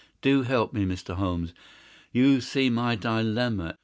Do 0.23 0.41
help 0.41 0.73
me, 0.73 0.83
Mr. 0.83 1.13
Holmes! 1.13 1.53
You 2.11 2.41
see 2.41 2.71
my 2.71 2.95
dilemma. 2.95 3.77